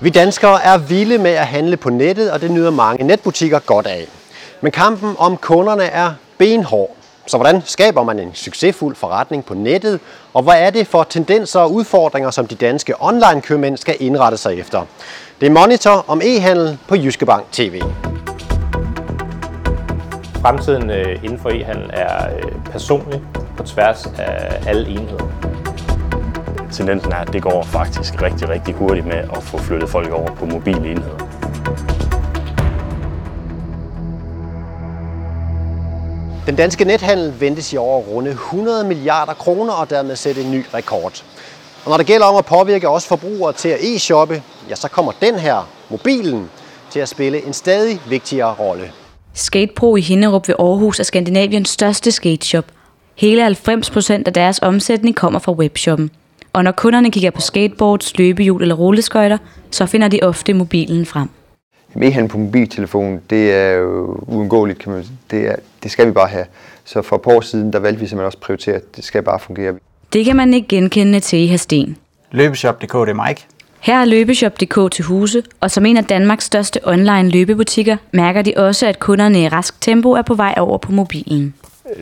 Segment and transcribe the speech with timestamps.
[0.00, 3.86] Vi danskere er vilde med at handle på nettet, og det nyder mange netbutikker godt
[3.86, 4.06] af.
[4.60, 6.96] Men kampen om kunderne er benhård.
[7.26, 10.00] Så hvordan skaber man en succesfuld forretning på nettet?
[10.34, 14.58] Og hvad er det for tendenser og udfordringer, som de danske online-købmænd skal indrette sig
[14.58, 14.82] efter?
[15.40, 17.82] Det er Monitor om e-handel på Jyske Bank TV.
[20.40, 23.20] Fremtiden øh, inden for e-handel er øh, personlig
[23.56, 25.55] på tværs af alle enheder.
[26.76, 30.34] Tendensen er, at det går faktisk rigtig, rigtig hurtigt med at få flyttet folk over
[30.34, 31.18] på mobile enheder.
[36.46, 40.50] Den danske nethandel ventes i år at runde 100 milliarder kroner og dermed sætte en
[40.50, 41.24] ny rekord.
[41.84, 45.12] Og når det gælder om at påvirke os forbrugere til at e-shoppe, ja, så kommer
[45.20, 46.50] den her, mobilen,
[46.90, 48.90] til at spille en stadig vigtigere rolle.
[49.34, 52.64] Skatepro i Hinderup ved Aarhus er Skandinaviens største skateshop.
[53.14, 56.10] Hele 90 procent af deres omsætning kommer fra webshoppen.
[56.56, 59.38] Og når kunderne kigger på skateboards, løbehjul eller rulleskøjter,
[59.70, 61.28] så finder de ofte mobilen frem.
[62.02, 65.16] E-handel på mobiltelefon, det er jo uundgåeligt, kan man sige.
[65.30, 66.44] Det, er, det skal vi bare have.
[66.84, 69.04] Så for et par år siden, der valgte vi simpelthen også at prioritere, at det
[69.04, 69.74] skal bare fungere.
[70.12, 71.96] Det kan man ikke genkende til i Hasten.
[72.30, 73.44] Løbeshop.dk, det er Mike.
[73.80, 78.52] Her er Løbeshop.dk til huse, og som en af Danmarks største online løbebutikker, mærker de
[78.56, 81.54] også, at kunderne i rask tempo er på vej over på mobilen.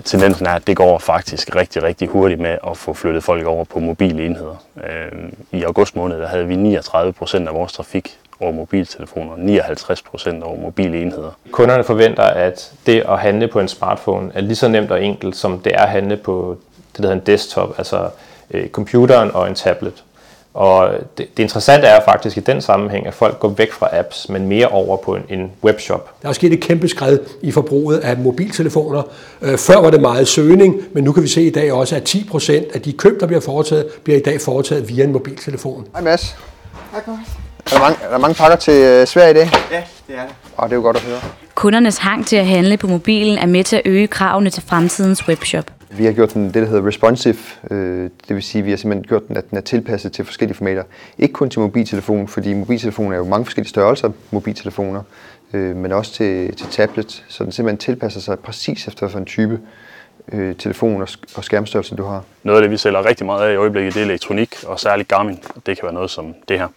[0.05, 3.65] Tendensen er, at det går faktisk rigtig, rigtig hurtigt med at få flyttet folk over
[3.65, 4.65] på mobile enheder.
[4.77, 10.03] Øhm, I august måned der havde vi 39 procent af vores trafik over mobiltelefoner, 59
[10.03, 11.31] procent over mobile enheder.
[11.51, 15.37] Kunderne forventer, at det at handle på en smartphone er lige så nemt og enkelt,
[15.37, 16.59] som det er at handle på
[16.93, 18.09] det, der hedder en desktop, altså
[18.51, 20.05] øh, computeren og en tablet.
[20.55, 24.29] Og det, det interessante er faktisk i den sammenhæng, at folk går væk fra apps,
[24.29, 26.23] men mere over på en, en webshop.
[26.23, 29.03] Der er sket et kæmpe skridt i forbruget af mobiltelefoner.
[29.43, 32.03] Øh, før var det meget søgning, men nu kan vi se i dag også, at
[32.03, 35.87] 10 procent af de køb, der bliver foretaget, bliver i dag foretaget via en mobiltelefon.
[35.93, 36.37] Hej Mads.
[36.95, 37.19] Tak, Mads.
[37.67, 39.51] Er der mange, er der mange pakker til øh, Sverige i dag?
[39.71, 40.35] Ja, det er det.
[40.57, 41.21] Og det er jo godt at høre.
[41.55, 45.29] Kundernes hang til at handle på mobilen er med til at øge kravene til fremtidens
[45.29, 45.65] webshop.
[45.97, 47.37] Vi har gjort den det, der hedder responsive.
[47.71, 50.25] Øh, det vil sige, at vi har simpelthen gjort den, at den er tilpasset til
[50.25, 50.83] forskellige formater.
[51.19, 55.03] Ikke kun til mobiltelefon, fordi mobiltelefoner er jo mange forskellige størrelser mobiltelefoner,
[55.53, 57.25] øh, men også til, til tablet.
[57.29, 59.61] Så den simpelthen tilpasser sig præcis efter for en type
[60.33, 62.25] øh, telefon og, og skærmstørrelse, du har.
[62.43, 65.09] Noget af det, vi sælger rigtig meget af i øjeblikket, det er elektronik, og særligt
[65.09, 65.39] Garmin.
[65.67, 66.69] Det kan være noget som det her.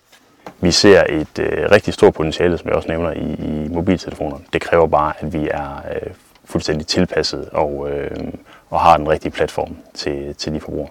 [0.62, 4.38] Vi ser et øh, rigtig stort potentiale, som jeg også nævner, i, i mobiltelefoner.
[4.54, 6.12] Det kræver bare, at vi er øh,
[6.46, 8.10] fuldstændig tilpasset og, øh,
[8.70, 10.90] og har den rigtige platform til, til de forbrugere.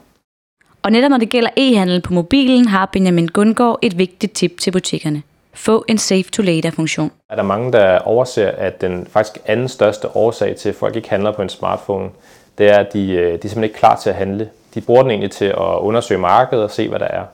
[0.82, 4.70] Og netop når det gælder e-handel på mobilen, har Benjamin Gundgaard et vigtigt tip til
[4.70, 5.22] butikkerne.
[5.54, 7.10] Få en Save to Later-funktion.
[7.30, 11.10] Er der mange, der overser, at den faktisk anden største årsag til, at folk ikke
[11.10, 12.10] handler på en smartphone,
[12.58, 14.50] det er, at de, øh, de er simpelthen ikke klar til at handle.
[14.74, 17.24] De bruger den egentlig til at undersøge markedet og se, hvad der er.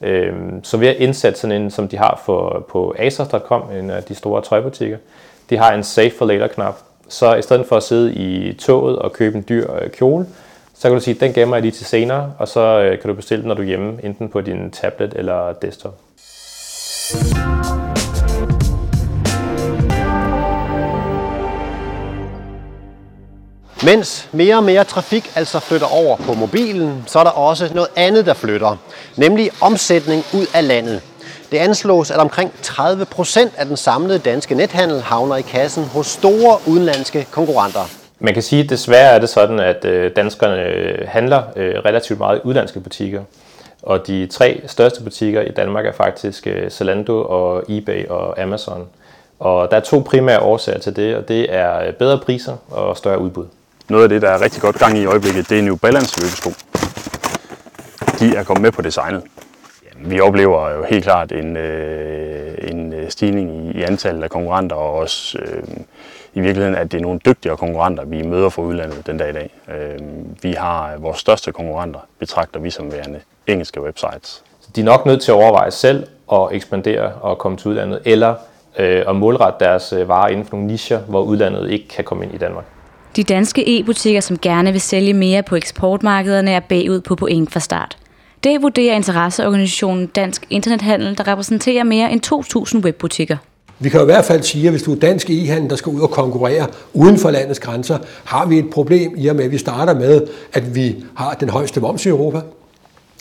[0.00, 4.02] Øhm, så ved at indsætte sådan en, som de har for, på asos.com, en af
[4.02, 4.96] de store tøjbutikker,
[5.50, 6.78] de har en Save for Later-knap.
[7.08, 10.26] Så i stedet for at sidde i toget og købe en dyr øh, kjole,
[10.74, 13.08] så kan du sige, at den gemmer jeg lige til senere, og så øh, kan
[13.08, 15.94] du bestille den, når du er hjemme, enten på din tablet eller desktop.
[23.84, 27.90] Mens mere og mere trafik altså flytter over på mobilen, så er der også noget
[27.96, 28.76] andet, der flytter,
[29.16, 31.02] nemlig omsætning ud af landet.
[31.50, 36.06] Det anslås, at omkring 30 procent af den samlede danske nethandel havner i kassen hos
[36.06, 37.80] store udenlandske konkurrenter.
[38.18, 42.38] Man kan sige, at desværre er det sådan, at øh, danskerne handler øh, relativt meget
[42.38, 43.22] i udlandske butikker.
[43.82, 48.86] Og de tre største butikker i Danmark er faktisk øh, Zalando og eBay og Amazon.
[49.38, 53.18] Og der er to primære årsager til det, og det er bedre priser og større
[53.20, 53.46] udbud.
[53.88, 56.20] Noget af det, der er rigtig godt gang i i øjeblikket, det er New Balance
[56.20, 56.50] løbesko.
[58.20, 59.22] De er kommet med på designet.
[60.04, 64.94] Vi oplever jo helt klart en, øh, en stigning i, i antallet af konkurrenter, og
[64.94, 65.62] også øh,
[66.34, 69.32] i virkeligheden, at det er nogle dygtigere konkurrenter, vi møder fra udlandet den dag i
[69.32, 69.50] dag.
[69.68, 69.98] Øh,
[70.42, 74.42] vi har vores største konkurrenter, betragter vi som værende engelske websites.
[74.60, 78.00] Så de er nok nødt til at overveje selv at ekspandere og komme til udlandet,
[78.04, 78.34] eller
[78.78, 82.34] øh, at målrette deres varer inden for nogle nicher, hvor udlandet ikke kan komme ind
[82.34, 82.64] i Danmark.
[83.16, 87.60] De danske e-butikker, som gerne vil sælge mere på eksportmarkederne, er bagud på point fra
[87.60, 87.98] start.
[88.44, 92.20] Det vurderer interesseorganisationen Dansk Internethandel, der repræsenterer mere end
[92.76, 93.36] 2.000 webbutikker.
[93.78, 96.00] Vi kan i hvert fald sige, at hvis du er dansk e-handel, der skal ud
[96.00, 99.58] og konkurrere uden for landets grænser, har vi et problem i og med, at vi
[99.58, 102.40] starter med, at vi har den højeste moms i Europa,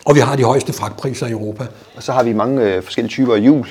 [0.05, 1.63] og vi har de højeste fragtpriser i Europa.
[1.95, 3.67] Og så har vi mange øh, forskellige typer af hjul,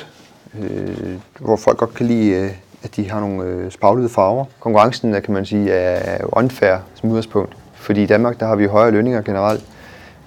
[0.62, 2.50] øh, hvor folk godt kan lide, øh,
[2.82, 4.44] at de har nogle øh, spaglede farver.
[4.60, 8.90] Konkurrencen kan man sige, er unfair som udgangspunkt, fordi i Danmark der har vi højere
[8.90, 9.64] lønninger generelt.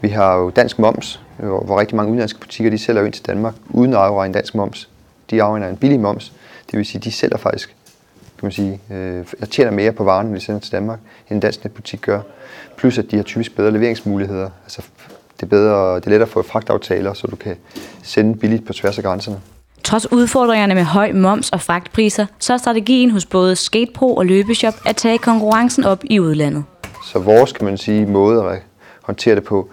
[0.02, 3.54] Vi har jo dansk moms, hvor rigtig mange udenlandske butikker de sælger ind til Danmark
[3.70, 4.90] uden at afregne dansk moms.
[5.30, 6.34] de afregner en billig moms.
[6.72, 7.76] Det vil sige, de sælger faktisk,
[8.40, 11.00] kan man sige, øh, tjener mere på varen, når de sender til Danmark,
[11.30, 12.22] end en dansk netbutik gør.
[12.78, 14.50] Plus at de har typisk bedre leveringsmuligheder.
[14.64, 14.82] Altså,
[15.36, 17.56] det er, bedre, det er lettere at få fragtaftaler, så du kan
[18.04, 19.40] sende billigt på tværs af grænserne.
[19.84, 24.74] Trods udfordringerne med høj moms og fragtpriser, så er strategien hos både Skatepro og Løbeshop
[24.86, 26.64] at tage konkurrencen op i udlandet.
[27.06, 28.62] Så vores, kan man sige, måde at
[29.02, 29.70] håndtere det på,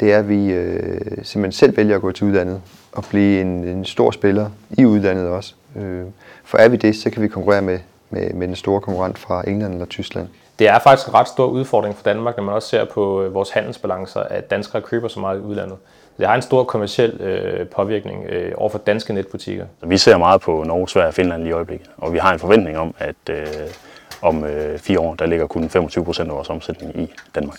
[0.00, 2.60] det er, at vi øh, simpelthen selv vælger at gå til udlandet
[2.92, 5.54] og blive en, en stor spiller i udlandet også.
[5.76, 6.04] Øh,
[6.44, 7.78] for er vi det, så kan vi konkurrere med,
[8.10, 10.28] med, med den store konkurrent fra England eller Tyskland.
[10.58, 13.34] Det er faktisk en ret stor udfordring for Danmark, når man også ser på øh,
[13.34, 15.76] vores handelsbalancer, at danskere køber så meget i udlandet.
[16.18, 19.66] Det har en stor kommersiel øh, påvirkning øh, over for danske netbutikker.
[19.82, 22.78] Vi ser meget på Norge, Sverige og Finland i øjeblikket, og vi har en forventning
[22.78, 23.46] om, at øh,
[24.22, 27.58] om øh, fire år, der ligger kun 25 procent af vores omsætning i Danmark.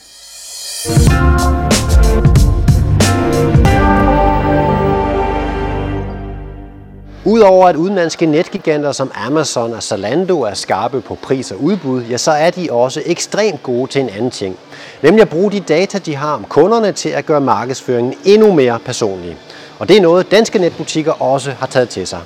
[7.27, 12.17] Udover at udenlandske netgiganter som Amazon og Zalando er skarpe på pris og udbud, ja,
[12.17, 14.57] så er de også ekstremt gode til en anden ting.
[15.01, 18.79] Nemlig at bruge de data, de har om kunderne til at gøre markedsføringen endnu mere
[18.85, 19.37] personlig.
[19.79, 22.19] Og det er noget, danske netbutikker også har taget til sig.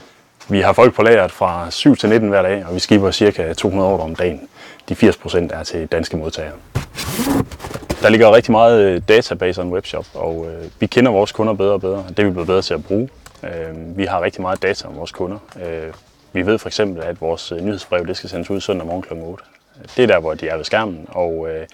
[0.50, 3.54] Vi har folk på lageret fra 7 til 19 hver dag, og vi skiber ca.
[3.54, 4.42] 200 ordre om dagen.
[4.90, 6.54] De 80 procent er til danske modtagere.
[8.02, 11.54] Der ligger rigtig meget øh, database og en webshop, og øh, vi kender vores kunder
[11.54, 12.06] bedre og bedre.
[12.10, 13.10] Det er vi blevet bedre til at bruge.
[13.44, 15.38] Øh, vi har rigtig meget data om vores kunder.
[15.66, 15.94] Øh,
[16.34, 19.14] vi ved for eksempel, at vores øh, nyhedsbrev det skal sendes ud søndag morgen kl.
[19.14, 19.44] 8.
[19.98, 21.68] Det er der, hvor de er ved skærmen, og øh,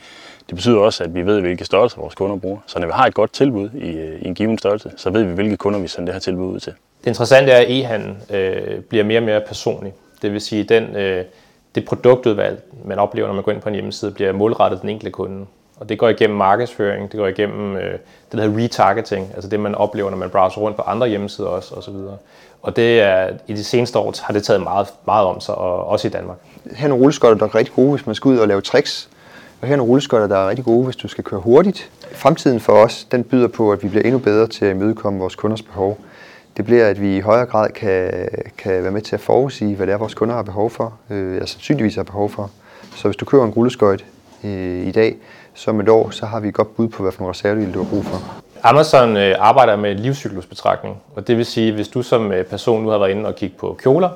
[0.48, 2.58] det betyder også, at vi ved, hvilke størrelser vores kunder bruger.
[2.66, 5.24] Så når vi har et godt tilbud i, øh, i en given størrelse, så ved
[5.24, 6.74] vi, hvilke kunder vi sender det her tilbud ud til.
[7.02, 9.94] Det interessante er, at e-handel øh, bliver mere og mere personlig.
[10.22, 11.26] Det vil sige, at den, øh,
[11.76, 15.12] det produktudvalg, man oplever, når man går ind på en hjemmeside, bliver målrettet den enkelte
[15.12, 15.46] kunde.
[15.80, 18.00] Og det går igennem markedsføring, det går igennem øh, det,
[18.32, 21.76] der hedder retargeting, altså det, man oplever, når man browser rundt på andre hjemmesider også,
[21.76, 22.18] og så videre.
[22.62, 25.88] Og det er, i de seneste år har det taget meget, meget om sig, og
[25.88, 26.38] også i Danmark.
[26.76, 29.10] Her er nogle rulleskotter, der er rigtig gode, hvis man skal ud og lave tricks.
[29.62, 31.92] Og her er nogle rulleskotter, der er rigtig gode, hvis du skal køre hurtigt.
[32.12, 35.36] Fremtiden for os, den byder på, at vi bliver endnu bedre til at imødekomme vores
[35.36, 35.98] kunders behov.
[36.58, 39.88] Det bliver, at vi i højere grad kan, kan være med til at forudsige, hvad
[39.88, 42.52] det er, vores kunder har behov for, øh, eller sandsynligvis har behov for.
[42.96, 44.06] Så hvis du kører en rulleskøjt
[44.44, 45.16] øh, i dag,
[45.58, 47.74] så om et år, så har vi et godt bud på, hvad for nogle reservedele
[47.74, 48.22] du har brug for.
[48.64, 52.90] Amazon øh, arbejder med livscyklusbetragtning, og det vil sige, hvis du som øh, person nu
[52.90, 54.10] har været inde og kigge på kjoler,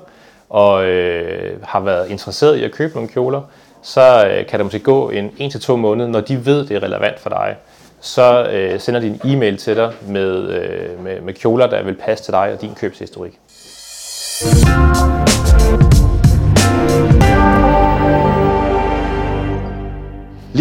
[0.50, 3.42] og øh, har været interesseret i at købe nogle kjoler,
[3.82, 7.20] så øh, kan der måske gå en 1-2 måneder, når de ved, det er relevant
[7.20, 7.56] for dig.
[8.02, 11.96] Så øh, sender de en e-mail til dig med, øh, med, med kjoler, der vil
[11.96, 13.40] passe til dig og din købshistorik.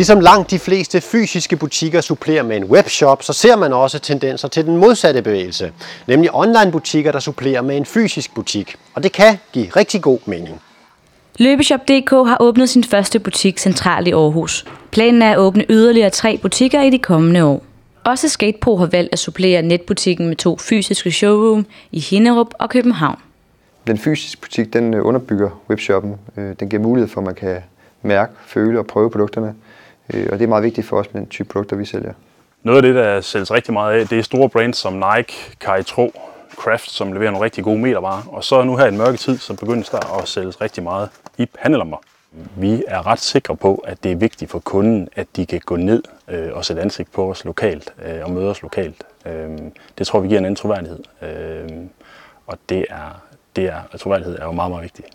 [0.00, 4.48] Ligesom langt de fleste fysiske butikker supplerer med en webshop, så ser man også tendenser
[4.48, 5.72] til den modsatte bevægelse,
[6.06, 8.76] nemlig online-butikker, der supplerer med en fysisk butik.
[8.94, 10.60] Og det kan give rigtig god mening.
[11.38, 14.66] Løbeshop.dk har åbnet sin første butik centralt i Aarhus.
[14.90, 17.62] Planen er at åbne yderligere tre butikker i de kommende år.
[18.04, 23.18] Også Skatepro har valgt at supplere netbutikken med to fysiske showroom i Hinderup og København.
[23.86, 26.14] Den fysiske butik den øh, underbygger webshoppen.
[26.36, 27.56] Øh, den giver mulighed for, at man kan
[28.02, 29.54] mærke, føle og prøve produkterne.
[30.14, 32.12] Øh, og det er meget vigtigt for os med den type produkter, vi sælger.
[32.62, 36.12] Noget af det, der sælges rigtig meget af, det er store brands som Nike, Caritro,
[36.56, 38.22] Craft, som leverer nogle rigtig gode metervarer.
[38.28, 41.08] Og så nu her i den mørke tid, så begyndes der at sælges rigtig meget
[41.38, 41.96] i pandelamper.
[42.56, 45.76] Vi er ret sikre på, at det er vigtigt for kunden, at de kan gå
[45.76, 49.04] ned øh, og sætte ansigt på os lokalt øh, og møde os lokalt.
[49.26, 49.58] Øh,
[49.98, 50.98] det tror vi giver en anden troværdighed.
[51.22, 51.68] Øh,
[52.46, 53.20] og det er,
[53.56, 55.08] det er, troværdighed er jo meget, meget vigtigt.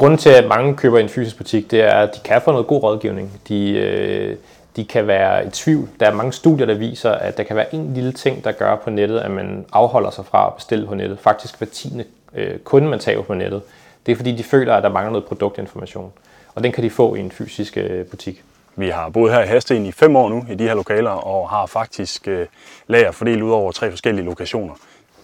[0.00, 2.50] Grunden til, at mange køber i en fysisk butik, det er, at de kan få
[2.52, 3.40] noget god rådgivning.
[3.48, 4.36] De, øh,
[4.76, 5.88] de kan være i tvivl.
[6.00, 8.76] Der er mange studier, der viser, at der kan være en lille ting, der gør
[8.76, 11.18] på nettet, at man afholder sig fra at bestille på nettet.
[11.18, 12.04] Faktisk hver tiende
[12.34, 13.62] øh, kunde, man tager på nettet.
[14.06, 16.12] Det er fordi, de føler, at der mangler noget produktinformation.
[16.54, 18.42] Og den kan de få i en fysisk øh, butik.
[18.76, 21.50] Vi har boet her i Hasten i fem år nu i de her lokaler, og
[21.50, 22.46] har faktisk øh,
[22.86, 24.74] lager fordelt ud over tre forskellige lokationer.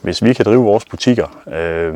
[0.02, 1.94] Hvis vi kan drive vores butikker øh,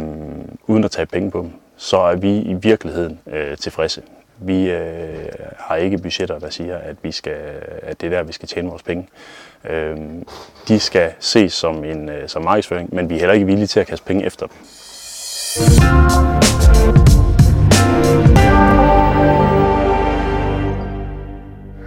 [0.67, 4.03] uden at tage penge på dem, så er vi i virkeligheden øh, tilfredse.
[4.39, 7.37] Vi øh, har ikke budgetter, der siger, at, vi skal,
[7.83, 9.09] at det er der, vi skal tjene vores penge.
[9.71, 9.97] Øh,
[10.69, 13.81] de skal ses som en øh, som markedsføring, men vi er heller ikke villige til
[13.81, 14.57] at kaste penge efter dem.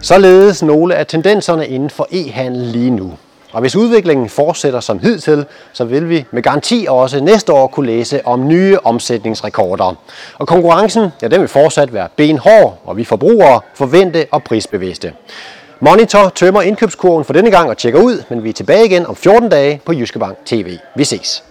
[0.01, 3.13] Således nogle af tendenserne inden for e-handel lige nu.
[3.53, 7.85] Og hvis udviklingen fortsætter som hidtil, så vil vi med garanti også næste år kunne
[7.87, 9.95] læse om nye omsætningsrekorder.
[10.39, 15.13] Og konkurrencen, ja, den vil fortsat være benhård, og vi forbrugere forvente og prisbevidste.
[15.79, 19.15] Monitor tømmer indkøbskurven for denne gang og tjekker ud, men vi er tilbage igen om
[19.15, 20.77] 14 dage på Jyske Bank TV.
[20.95, 21.43] Vi ses.